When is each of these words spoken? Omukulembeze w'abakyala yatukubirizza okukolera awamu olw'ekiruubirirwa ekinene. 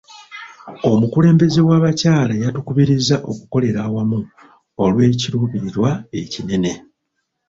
Omukulembeze 0.91 1.59
w'abakyala 1.67 2.33
yatukubirizza 2.43 3.15
okukolera 3.31 3.79
awamu 3.87 4.19
olw'ekiruubirirwa 4.83 5.89
ekinene. 6.21 6.71